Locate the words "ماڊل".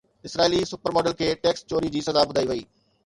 0.95-1.13